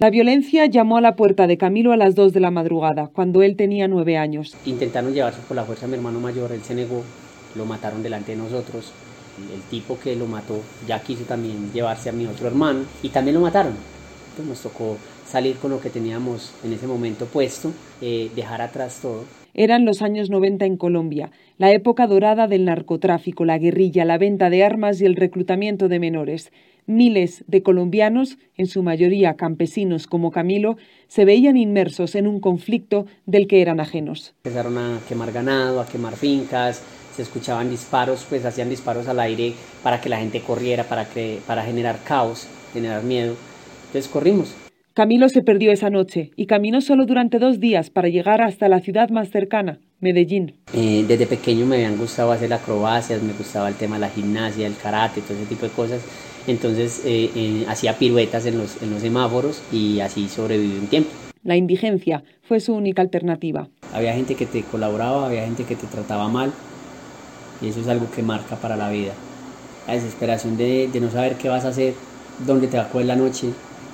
La 0.00 0.08
violencia 0.08 0.64
llamó 0.64 0.96
a 0.96 1.02
la 1.02 1.14
puerta 1.14 1.46
de 1.46 1.58
Camilo 1.58 1.92
a 1.92 1.96
las 1.98 2.14
2 2.14 2.32
de 2.32 2.40
la 2.40 2.50
madrugada, 2.50 3.08
cuando 3.08 3.42
él 3.42 3.54
tenía 3.54 3.86
nueve 3.86 4.16
años. 4.16 4.56
Intentaron 4.64 5.12
llevarse 5.12 5.42
por 5.46 5.54
la 5.54 5.64
fuerza 5.64 5.84
a 5.84 5.88
mi 5.90 5.96
hermano 5.96 6.18
mayor, 6.20 6.52
él 6.52 6.62
se 6.62 6.74
negó, 6.74 7.02
lo 7.54 7.66
mataron 7.66 8.02
delante 8.02 8.32
de 8.32 8.38
nosotros. 8.38 8.92
El 9.54 9.60
tipo 9.68 9.98
que 10.02 10.16
lo 10.16 10.24
mató 10.24 10.62
ya 10.88 11.00
quiso 11.00 11.24
también 11.24 11.70
llevarse 11.74 12.08
a 12.08 12.12
mi 12.12 12.24
otro 12.24 12.46
hermano 12.46 12.86
y 13.02 13.10
también 13.10 13.34
lo 13.34 13.42
mataron. 13.42 13.74
Entonces 14.30 14.46
nos 14.46 14.72
tocó 14.72 14.96
salir 15.30 15.56
con 15.56 15.70
lo 15.70 15.80
que 15.80 15.90
teníamos 15.90 16.52
en 16.64 16.72
ese 16.72 16.86
momento 16.86 17.26
puesto, 17.26 17.72
eh, 18.00 18.30
dejar 18.34 18.60
atrás 18.60 18.98
todo. 19.00 19.24
Eran 19.54 19.84
los 19.84 20.02
años 20.02 20.30
90 20.30 20.64
en 20.64 20.76
Colombia, 20.76 21.30
la 21.58 21.72
época 21.72 22.06
dorada 22.06 22.46
del 22.46 22.64
narcotráfico, 22.64 23.44
la 23.44 23.58
guerrilla, 23.58 24.04
la 24.04 24.18
venta 24.18 24.48
de 24.48 24.64
armas 24.64 25.00
y 25.00 25.06
el 25.06 25.16
reclutamiento 25.16 25.88
de 25.88 25.98
menores. 25.98 26.52
Miles 26.86 27.44
de 27.46 27.62
colombianos, 27.62 28.38
en 28.56 28.66
su 28.66 28.82
mayoría 28.82 29.34
campesinos 29.34 30.06
como 30.06 30.30
Camilo, 30.30 30.76
se 31.08 31.24
veían 31.24 31.56
inmersos 31.56 32.14
en 32.14 32.26
un 32.26 32.40
conflicto 32.40 33.06
del 33.26 33.46
que 33.46 33.60
eran 33.60 33.80
ajenos. 33.80 34.34
Empezaron 34.44 34.78
a 34.78 35.00
quemar 35.08 35.32
ganado, 35.32 35.80
a 35.80 35.86
quemar 35.86 36.16
fincas, 36.16 36.82
se 37.14 37.22
escuchaban 37.22 37.70
disparos, 37.70 38.26
pues 38.28 38.44
hacían 38.44 38.70
disparos 38.70 39.08
al 39.08 39.20
aire 39.20 39.54
para 39.82 40.00
que 40.00 40.08
la 40.08 40.18
gente 40.18 40.40
corriera, 40.40 40.84
para, 40.84 41.08
que, 41.08 41.40
para 41.46 41.62
generar 41.64 41.98
caos, 42.04 42.46
generar 42.72 43.02
miedo. 43.02 43.34
Entonces 43.88 44.10
corrimos. 44.10 44.54
Camilo 45.00 45.30
se 45.30 45.40
perdió 45.40 45.72
esa 45.72 45.88
noche 45.88 46.30
y 46.36 46.44
caminó 46.44 46.82
solo 46.82 47.06
durante 47.06 47.38
dos 47.38 47.58
días 47.58 47.88
para 47.88 48.10
llegar 48.10 48.42
hasta 48.42 48.68
la 48.68 48.80
ciudad 48.80 49.08
más 49.08 49.30
cercana, 49.30 49.80
Medellín. 49.98 50.56
Eh, 50.74 51.06
desde 51.08 51.26
pequeño 51.26 51.64
me 51.64 51.76
habían 51.76 51.96
gustado 51.96 52.32
hacer 52.32 52.52
acrobacias, 52.52 53.22
me 53.22 53.32
gustaba 53.32 53.68
el 53.68 53.76
tema 53.76 53.96
de 53.96 54.00
la 54.00 54.10
gimnasia, 54.10 54.66
el 54.66 54.76
karate, 54.76 55.22
todo 55.22 55.38
ese 55.38 55.46
tipo 55.46 55.64
de 55.64 55.72
cosas. 55.72 56.02
Entonces 56.46 57.00
eh, 57.06 57.30
eh, 57.34 57.64
hacía 57.66 57.96
piruetas 57.96 58.44
en 58.44 58.58
los, 58.58 58.82
en 58.82 58.90
los 58.90 59.00
semáforos 59.00 59.62
y 59.72 60.00
así 60.00 60.28
sobreviví 60.28 60.76
un 60.76 60.88
tiempo. 60.88 61.08
La 61.44 61.56
indigencia 61.56 62.22
fue 62.42 62.60
su 62.60 62.74
única 62.74 63.00
alternativa. 63.00 63.70
Había 63.94 64.12
gente 64.12 64.34
que 64.34 64.44
te 64.44 64.64
colaboraba, 64.64 65.24
había 65.24 65.46
gente 65.46 65.64
que 65.64 65.76
te 65.76 65.86
trataba 65.86 66.28
mal 66.28 66.52
y 67.62 67.68
eso 67.68 67.80
es 67.80 67.88
algo 67.88 68.10
que 68.14 68.22
marca 68.22 68.56
para 68.56 68.76
la 68.76 68.90
vida. 68.90 69.14
La 69.86 69.94
desesperación 69.94 70.58
de, 70.58 70.90
de 70.92 71.00
no 71.00 71.10
saber 71.10 71.36
qué 71.36 71.48
vas 71.48 71.64
a 71.64 71.68
hacer, 71.68 71.94
dónde 72.46 72.66
te 72.66 72.76
va 72.76 72.82
a 72.82 72.88
coger 72.90 73.06
la 73.06 73.16
noche, 73.16 73.48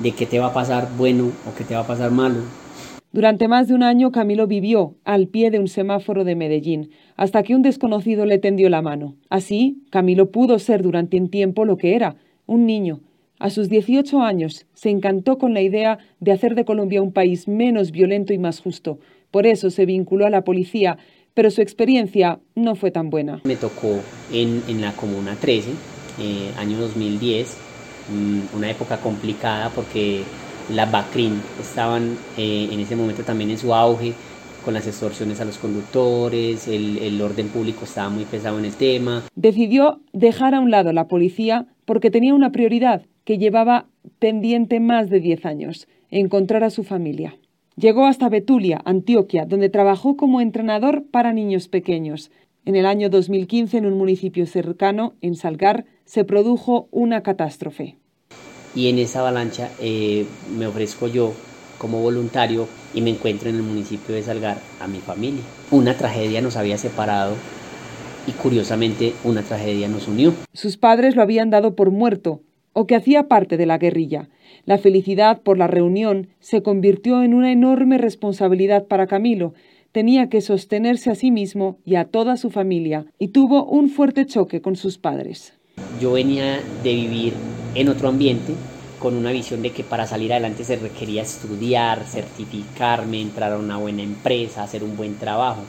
de 0.00 0.12
qué 0.12 0.26
te 0.26 0.38
va 0.38 0.46
a 0.46 0.52
pasar 0.52 0.88
bueno 0.96 1.30
o 1.48 1.54
qué 1.56 1.64
te 1.64 1.74
va 1.74 1.80
a 1.80 1.86
pasar 1.86 2.10
malo. 2.10 2.40
Durante 3.12 3.48
más 3.48 3.66
de 3.66 3.74
un 3.74 3.82
año 3.82 4.12
Camilo 4.12 4.46
vivió 4.46 4.94
al 5.04 5.26
pie 5.26 5.50
de 5.50 5.58
un 5.58 5.66
semáforo 5.66 6.22
de 6.24 6.36
Medellín, 6.36 6.90
hasta 7.16 7.42
que 7.42 7.56
un 7.56 7.62
desconocido 7.62 8.24
le 8.24 8.38
tendió 8.38 8.68
la 8.68 8.82
mano. 8.82 9.16
Así, 9.28 9.82
Camilo 9.90 10.30
pudo 10.30 10.58
ser 10.60 10.82
durante 10.82 11.16
un 11.16 11.28
tiempo 11.28 11.64
lo 11.64 11.76
que 11.76 11.96
era, 11.96 12.16
un 12.46 12.66
niño. 12.66 13.00
A 13.40 13.50
sus 13.50 13.68
18 13.68 14.20
años 14.20 14.66
se 14.74 14.90
encantó 14.90 15.38
con 15.38 15.54
la 15.54 15.62
idea 15.62 15.98
de 16.20 16.30
hacer 16.30 16.54
de 16.54 16.64
Colombia 16.64 17.02
un 17.02 17.12
país 17.12 17.48
menos 17.48 17.90
violento 17.90 18.32
y 18.32 18.38
más 18.38 18.60
justo. 18.60 19.00
Por 19.30 19.46
eso 19.46 19.70
se 19.70 19.86
vinculó 19.86 20.26
a 20.26 20.30
la 20.30 20.44
policía, 20.44 20.98
pero 21.34 21.50
su 21.50 21.62
experiencia 21.62 22.38
no 22.54 22.74
fue 22.76 22.90
tan 22.90 23.10
buena. 23.10 23.40
Me 23.44 23.56
tocó 23.56 23.98
en, 24.32 24.62
en 24.68 24.80
la 24.80 24.92
Comuna 24.92 25.36
13, 25.40 25.70
eh, 26.20 26.50
año 26.58 26.78
2010, 26.78 27.56
mm, 27.56 27.69
una 28.56 28.70
época 28.70 28.98
complicada 28.98 29.70
porque 29.70 30.22
las 30.70 30.90
BACRIM 30.90 31.40
estaban 31.60 32.16
eh, 32.36 32.68
en 32.70 32.80
ese 32.80 32.96
momento 32.96 33.22
también 33.22 33.50
en 33.50 33.58
su 33.58 33.74
auge 33.74 34.14
con 34.64 34.74
las 34.74 34.86
extorsiones 34.86 35.40
a 35.40 35.44
los 35.44 35.56
conductores, 35.56 36.68
el, 36.68 36.98
el, 36.98 37.20
orden 37.22 37.48
público 37.48 37.84
estaba 37.84 38.10
muy 38.10 38.24
pesado 38.24 38.58
en 38.58 38.66
el 38.66 38.74
tema. 38.74 39.22
Decidió 39.34 40.00
dejar 40.12 40.54
a 40.54 40.60
un 40.60 40.70
lado 40.70 40.92
la 40.92 41.08
policía 41.08 41.66
porque 41.86 42.10
tenía 42.10 42.34
una 42.34 42.52
prioridad 42.52 43.02
que 43.24 43.38
llevaba 43.38 43.86
pendiente 44.18 44.80
más 44.80 45.08
de 45.08 45.20
10 45.20 45.46
años, 45.46 45.88
encontrar 46.10 46.62
a 46.62 46.70
su 46.70 46.84
familia. 46.84 47.36
Llegó 47.76 48.06
hasta 48.06 48.28
Betulia, 48.28 48.82
Antioquia, 48.84 49.46
donde 49.46 49.70
trabajó 49.70 50.16
como 50.16 50.40
entrenador 50.40 51.04
para 51.10 51.32
niños 51.32 51.68
pequeños. 51.68 52.30
En 52.70 52.76
el 52.76 52.86
año 52.86 53.10
2015, 53.10 53.78
en 53.78 53.86
un 53.86 53.98
municipio 53.98 54.46
cercano, 54.46 55.14
en 55.22 55.34
Salgar, 55.34 55.86
se 56.04 56.22
produjo 56.22 56.86
una 56.92 57.20
catástrofe. 57.24 57.96
Y 58.76 58.88
en 58.88 59.00
esa 59.00 59.18
avalancha 59.18 59.72
eh, 59.80 60.24
me 60.56 60.68
ofrezco 60.68 61.08
yo 61.08 61.32
como 61.78 62.00
voluntario 62.00 62.68
y 62.94 63.00
me 63.00 63.10
encuentro 63.10 63.50
en 63.50 63.56
el 63.56 63.64
municipio 63.64 64.14
de 64.14 64.22
Salgar 64.22 64.58
a 64.78 64.86
mi 64.86 64.98
familia. 64.98 65.42
Una 65.72 65.96
tragedia 65.96 66.42
nos 66.42 66.56
había 66.56 66.78
separado 66.78 67.34
y 68.28 68.30
curiosamente 68.30 69.14
una 69.24 69.42
tragedia 69.42 69.88
nos 69.88 70.06
unió. 70.06 70.32
Sus 70.52 70.76
padres 70.76 71.16
lo 71.16 71.22
habían 71.22 71.50
dado 71.50 71.74
por 71.74 71.90
muerto 71.90 72.42
o 72.72 72.86
que 72.86 72.94
hacía 72.94 73.26
parte 73.26 73.56
de 73.56 73.66
la 73.66 73.78
guerrilla. 73.78 74.28
La 74.64 74.78
felicidad 74.78 75.42
por 75.42 75.58
la 75.58 75.66
reunión 75.66 76.28
se 76.38 76.62
convirtió 76.62 77.24
en 77.24 77.34
una 77.34 77.50
enorme 77.50 77.98
responsabilidad 77.98 78.86
para 78.86 79.08
Camilo. 79.08 79.54
Tenía 79.92 80.28
que 80.28 80.40
sostenerse 80.40 81.10
a 81.10 81.16
sí 81.16 81.32
mismo 81.32 81.78
y 81.84 81.96
a 81.96 82.04
toda 82.04 82.36
su 82.36 82.50
familia 82.50 83.06
y 83.18 83.28
tuvo 83.28 83.64
un 83.64 83.88
fuerte 83.88 84.24
choque 84.24 84.60
con 84.60 84.76
sus 84.76 84.98
padres. 84.98 85.54
Yo 86.00 86.12
venía 86.12 86.60
de 86.84 86.94
vivir 86.94 87.32
en 87.74 87.88
otro 87.88 88.08
ambiente 88.08 88.54
con 89.00 89.16
una 89.16 89.32
visión 89.32 89.62
de 89.62 89.70
que 89.70 89.82
para 89.82 90.06
salir 90.06 90.32
adelante 90.32 90.62
se 90.62 90.76
requería 90.76 91.22
estudiar, 91.22 92.04
certificarme, 92.04 93.20
entrar 93.20 93.52
a 93.52 93.58
una 93.58 93.78
buena 93.78 94.04
empresa, 94.04 94.62
hacer 94.62 94.84
un 94.84 94.96
buen 94.96 95.16
trabajo, 95.16 95.62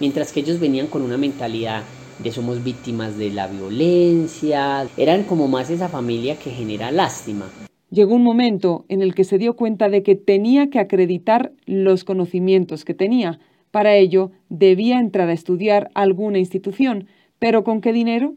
mientras 0.00 0.32
que 0.32 0.40
ellos 0.40 0.58
venían 0.58 0.86
con 0.86 1.02
una 1.02 1.18
mentalidad 1.18 1.82
de 2.18 2.32
somos 2.32 2.64
víctimas 2.64 3.18
de 3.18 3.30
la 3.30 3.46
violencia, 3.46 4.88
eran 4.96 5.24
como 5.24 5.48
más 5.48 5.68
esa 5.68 5.90
familia 5.90 6.38
que 6.38 6.50
genera 6.50 6.90
lástima. 6.90 7.50
Llegó 7.90 8.14
un 8.14 8.22
momento 8.22 8.86
en 8.88 9.02
el 9.02 9.14
que 9.14 9.24
se 9.24 9.36
dio 9.36 9.54
cuenta 9.54 9.90
de 9.90 10.02
que 10.02 10.14
tenía 10.14 10.70
que 10.70 10.78
acreditar 10.78 11.52
los 11.66 12.04
conocimientos 12.04 12.86
que 12.86 12.94
tenía. 12.94 13.38
Para 13.76 13.94
ello, 13.94 14.30
debía 14.48 14.98
entrar 14.98 15.28
a 15.28 15.34
estudiar 15.34 15.90
alguna 15.92 16.38
institución, 16.38 17.08
pero 17.38 17.62
¿con 17.62 17.82
qué 17.82 17.92
dinero? 17.92 18.32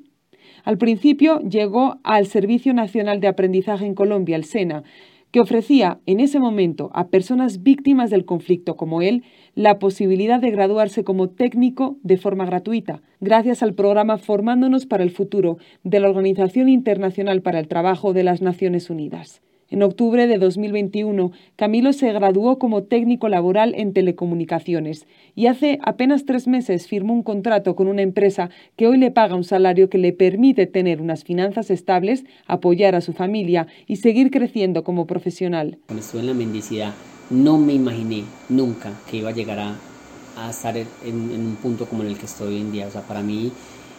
Al 0.66 0.78
principio 0.78 1.40
llegó 1.40 2.02
al 2.04 2.28
Servicio 2.28 2.74
Nacional 2.74 3.22
de 3.22 3.30
Aprendizaje 3.30 3.86
en 3.86 3.96
Colombia, 3.96 4.36
el 4.36 4.44
SENA, 4.44 4.84
que 5.32 5.40
ofrecía 5.40 6.02
en 6.06 6.20
ese 6.20 6.42
momento 6.42 6.92
a 6.94 7.08
personas 7.08 7.64
víctimas 7.64 8.10
del 8.10 8.26
conflicto 8.26 8.76
como 8.76 9.02
él 9.02 9.24
la 9.56 9.80
posibilidad 9.80 10.42
de 10.42 10.52
graduarse 10.52 11.06
como 11.06 11.30
técnico 11.30 11.96
de 12.04 12.18
forma 12.18 12.46
gratuita, 12.46 13.02
gracias 13.22 13.64
al 13.64 13.76
programa 13.76 14.18
Formándonos 14.18 14.88
para 14.88 15.04
el 15.04 15.12
Futuro 15.12 15.58
de 15.86 16.02
la 16.02 16.10
Organización 16.10 16.68
Internacional 16.68 17.42
para 17.42 17.60
el 17.60 17.70
Trabajo 17.70 18.12
de 18.12 18.24
las 18.24 18.42
Naciones 18.42 18.90
Unidas. 18.90 19.42
En 19.72 19.84
octubre 19.84 20.26
de 20.26 20.40
2021, 20.40 21.32
Camilo 21.56 21.94
se 21.94 22.12
graduó 22.12 22.58
como 22.58 22.84
técnico 22.84 23.30
laboral 23.30 23.76
en 23.76 23.94
telecomunicaciones 23.94 25.06
y 25.36 25.46
hace 25.46 25.78
apenas 25.84 26.26
tres 26.26 26.48
meses 26.48 26.88
firmó 26.88 27.14
un 27.14 27.22
contrato 27.22 27.76
con 27.76 27.88
una 27.88 28.02
empresa 28.02 28.50
que 28.76 28.88
hoy 28.88 28.98
le 28.98 29.12
paga 29.12 29.36
un 29.36 29.44
salario 29.44 29.88
que 29.88 30.00
le 30.00 30.12
permite 30.12 30.66
tener 30.66 31.02
unas 31.02 31.24
finanzas 31.24 31.70
estables, 31.70 32.26
apoyar 32.48 32.96
a 32.96 33.02
su 33.02 33.14
familia 33.14 33.68
y 33.86 33.98
seguir 33.98 34.32
creciendo 34.32 34.84
como 34.84 35.06
profesional. 35.06 35.78
Cuando 35.86 36.04
estuve 36.04 36.22
en 36.22 36.28
la 36.28 36.34
mendicidad, 36.34 36.94
no 37.30 37.60
me 37.60 37.74
imaginé 37.74 38.24
nunca 38.50 38.92
que 39.08 39.18
iba 39.18 39.30
a 39.30 39.34
llegar 39.34 39.60
a, 39.60 40.50
estar 40.50 40.76
en, 40.78 40.88
un 41.06 41.58
punto 41.62 41.86
como 41.86 42.02
en 42.02 42.10
el 42.10 42.18
que 42.18 42.26
estoy 42.26 42.56
hoy 42.56 42.62
en 42.62 42.72
día. 42.72 42.88
O 42.88 42.92
sea, 42.92 43.02
para 43.02 43.22
mí 43.22 43.52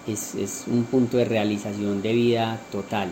es 0.09 0.65
un 0.67 0.83
punto 0.83 1.17
de 1.17 1.27
realización 1.27 2.03
de 2.03 2.13
vida 2.13 2.59
total. 2.73 3.11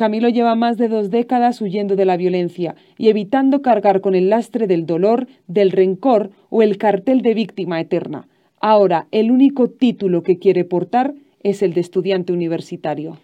Camilo 0.00 0.30
lleva 0.30 0.54
más 0.54 0.78
de 0.78 0.88
dos 0.88 1.10
décadas 1.10 1.60
huyendo 1.60 1.94
de 1.94 2.06
la 2.06 2.16
violencia 2.16 2.74
y 2.96 3.10
evitando 3.10 3.60
cargar 3.60 4.00
con 4.00 4.14
el 4.14 4.30
lastre 4.30 4.66
del 4.66 4.86
dolor, 4.86 5.26
del 5.46 5.70
rencor 5.70 6.30
o 6.48 6.62
el 6.62 6.78
cartel 6.78 7.20
de 7.20 7.34
víctima 7.34 7.78
eterna. 7.78 8.26
Ahora, 8.62 9.08
el 9.10 9.30
único 9.30 9.68
título 9.68 10.22
que 10.22 10.38
quiere 10.38 10.64
portar 10.64 11.12
es 11.42 11.60
el 11.60 11.74
de 11.74 11.82
estudiante 11.82 12.32
universitario. 12.32 13.18